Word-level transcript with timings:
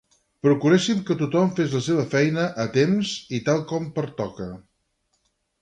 Procuréssim 0.45 1.03
que 1.09 1.17
tothom 1.19 1.51
fes 1.59 1.75
la 1.77 1.83
seva 1.89 2.07
feina 2.15 2.47
a 2.65 2.67
temps 2.79 3.13
i 3.41 3.45
tal 3.51 3.65
com 3.73 3.89
pertoca. 3.99 4.53